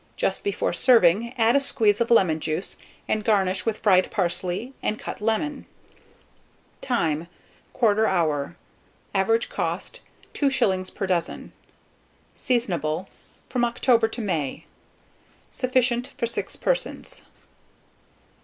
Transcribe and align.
Just 0.17 0.43
before 0.43 0.73
serving, 0.73 1.35
add 1.37 1.55
a 1.55 1.59
squeeze 1.59 2.01
of 2.01 2.09
lemon 2.09 2.39
juice, 2.39 2.77
and 3.07 3.23
garnish 3.23 3.67
with 3.67 3.77
fried 3.77 4.09
parsley 4.09 4.73
and 4.81 4.97
cut 4.97 5.21
lemon. 5.21 5.67
Time. 6.81 7.27
1/4 7.75 8.07
hour. 8.09 8.55
Average 9.13 9.49
cost, 9.49 9.99
2s. 10.33 10.95
per 10.95 11.05
dozen. 11.05 11.51
Seasonable 12.35 13.09
from 13.47 13.63
October 13.63 14.07
to 14.07 14.21
May. 14.23 14.65
Sufficient 15.51 16.07
for 16.17 16.25
6 16.25 16.55
persons. 16.55 17.21